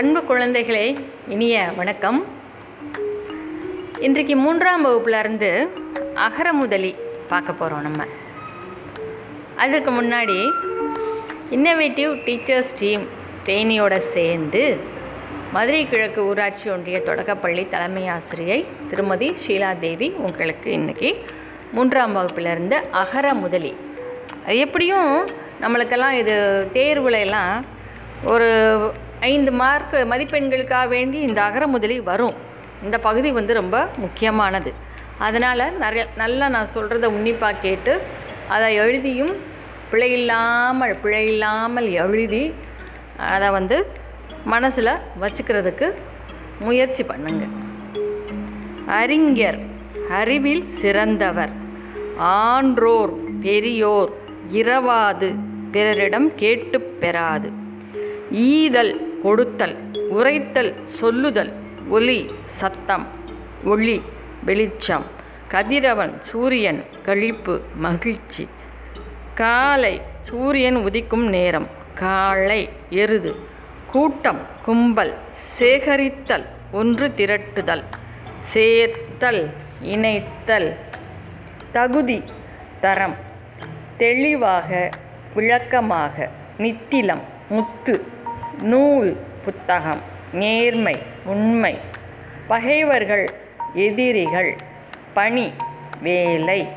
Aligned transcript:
அன்பு 0.00 0.20
குழந்தைகளே 0.20 0.96
இனிய 1.28 1.72
வணக்கம். 1.76 2.24
இன்றைக்கு 4.00 4.36
மூன்றாம் 4.36 4.86
வகுப்புலேருந்து 4.86 5.68
அகரமுதலி 6.14 6.94
பார்க்க 7.28 7.52
போகிறோம் 7.52 7.82
நம்ம. 7.82 8.04
அதுக்கு 9.56 9.90
முன்னாடி 9.90 10.50
இன்னோவேட்டிவ் 11.50 12.12
டீச்சர்ஸ் 12.26 12.72
டீம் 12.78 13.02
தேனியோட 13.44 13.98
சேர்ந்து 13.98 14.76
மதுரை 15.52 15.88
கிழக்கு 15.88 16.24
ஊராட்சி 16.24 16.70
ஒன்றிய 16.70 17.00
தொடக்கப்பள்ளி 17.00 17.68
தலைமை 17.68 18.08
ஆசிரியை 18.08 18.66
திருமதி 18.90 19.36
ஷீலா 19.46 19.78
தேவி 19.78 20.08
உங்களுக்கு 20.16 20.72
இன்றைக்கி 20.72 21.16
மூன்றாம் 21.72 22.16
வகுப்பிலிருந்து 22.16 22.74
அகர 22.90 23.34
முதலி. 23.34 23.76
எப்படியும் 24.44 25.26
நம்மளுக்கெல்லாம் 25.60 26.12
இது 26.12 26.66
தேர்வுல 26.72 27.18
எல்லாம் 27.18 27.64
ஒரு 28.24 28.50
ஐந்து 29.20 29.52
மார்க் 29.52 29.92
மதிப்பெண்களுக்காக 29.92 30.88
வேண்டி 30.88 31.20
இந்த 31.20 31.42
அகர 31.42 31.66
முதலி 31.66 32.00
வரும். 32.00 32.34
இந்த 32.82 32.98
பகுதி 32.98 33.32
வந்து 33.32 33.54
ரொம்ப 33.54 33.88
முக்கியமானது. 33.98 34.72
அதனால் 35.18 35.76
நிறைய 35.78 36.06
நல்லா 36.16 36.48
நான் 36.48 36.68
சொல்கிறத 36.74 37.04
உன்னிப்பாக 37.04 37.56
கேட்டு 37.62 38.00
அதை 38.48 38.74
எழுதியும் 38.74 39.36
பிழையில்லாமல் 39.92 40.96
பிழையில்லாமல் 41.02 41.90
எழுதி 41.90 42.54
அதை 43.16 43.50
வந்து 43.50 43.86
மனசில் 44.44 44.98
வச்சுக்கிறதுக்கு 45.20 45.92
முயற்சி 46.60 47.02
பண்ணுங்க. 47.02 47.44
அறிஞர் 48.86 49.58
அறிவில் 50.10 50.68
சிறந்தவர். 50.68 51.50
ஆன்றோர் 52.16 53.40
பெரியோர் 53.40 54.12
இரவாது 54.52 55.34
பிறரிடம் 55.70 56.34
கேட்டுப் 56.34 57.00
பெறாது. 57.00 57.50
ஈதல் 58.30 59.09
கொடுத்தல் 59.22 59.74
உரைத்தல் 60.10 60.72
சொல்லுதல் 60.84 61.50
ஒலி 61.88 62.18
சத்தம் 62.58 63.06
ஒளி 63.64 64.02
வெளிச்சம் 64.44 65.04
கதிரவன் 65.48 66.12
சூரியன் 66.28 66.80
கழிப்பு 67.06 67.54
மகிழ்ச்சி. 67.74 68.44
காலை 69.34 70.00
சூரியன் 70.22 70.76
உதிக்கும் 70.76 71.26
நேரம் 71.36 71.68
காலை 71.94 72.68
எருது. 72.90 73.32
கூட்டம் 73.92 74.40
கும்பல் 74.64 75.14
சேகரித்தல் 75.58 76.46
ஒன்று 76.72 77.08
திரட்டுதல் 77.16 77.84
சேர்த்தல் 78.52 79.42
இணைத்தல். 79.94 80.70
தகுதி 81.72 82.22
தரம் 82.80 83.16
தெளிவாக 83.96 84.90
விளக்கமாக 85.34 86.30
நித்திலம் 86.58 87.24
முத்து. 87.48 87.94
நூல் 88.72 89.16
புத்தகம் 89.44 90.02
நேர்மை 90.32 90.96
உண்மை 91.24 91.78
பகைவர்கள் 92.46 93.30
எதிரிகள் 93.74 94.56
பணி 95.14 95.52
வேலை 96.02 96.68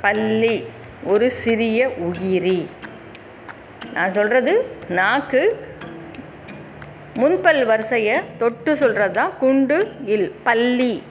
பள்ளி 0.00 0.66
ஒரு 1.04 1.30
சிறிய 1.30 1.88
உயிரி. 1.88 2.68
நான் 3.92 4.10
சொல்கிறது 4.10 4.78
நாக்கு 4.88 5.42
முன்பல் 7.18 7.64
வரிசையை 7.64 8.16
தொட்டு 8.38 8.76
சொல்கிறது 8.76 9.12
தான் 9.12 9.32
குண்டு 9.38 9.78
இல் 10.14 10.30
பள்ளி. 10.42 11.02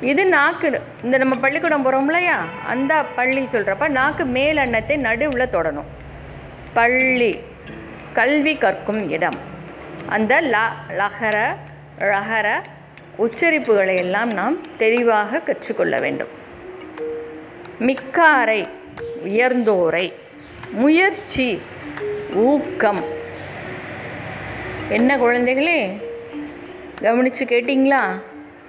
இது 0.00 0.26
நாக்கு 0.26 0.82
இந்த 1.04 1.18
நம்ம 1.18 1.34
பள்ளிக்கூடம் 1.36 1.82
போகிறோம் 1.82 2.06
இல்லையா? 2.06 2.44
அந்த 2.66 3.04
பள்ளி 3.18 3.42
சொல்கிறப்ப 3.52 3.88
நாக்கு 3.88 4.24
மேல் 4.24 4.60
நடுவில் 4.96 5.54
தொடணும். 5.58 5.90
பள்ளி. 6.72 7.32
கல்வி 8.16 8.56
கற்கும் 8.56 9.10
இடம். 9.10 9.38
அந்த 10.06 10.40
ல 10.40 10.56
லகர 10.98 11.56
ழகர 11.98 12.62
உச்சரிப்புகளை 13.18 13.96
எல்லாம் 13.96 14.30
நாம் 14.30 14.76
தெளிவாக 14.76 15.40
கற்றுக்கொள்ள 15.40 15.98
வேண்டும். 16.00 16.28
மிக்காரை 17.80 18.68
உயர்ந்தோரை 19.24 20.12
முயற்சி 20.70 21.62
ஊக்கம். 22.34 23.04
என்ன 24.88 25.16
குழந்தைகளே? 25.16 26.02
கவனித்து 27.02 27.44
கேட்டிங்களா? 27.44 28.02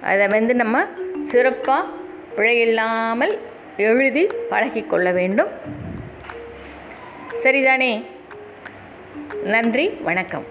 அதை 0.02 0.28
வந்து 0.28 0.54
நம்ம 0.54 0.84
சிறப்பாக 1.22 1.88
பிழையில்லாமல் 2.36 3.38
எழுதி 3.76 4.26
பழகிக்கொள்ள 4.50 5.12
வேண்டும். 5.12 5.48
சரிதானே? 7.42 8.16
நன்றி 9.42 9.84
வணக்கம். 10.02 10.46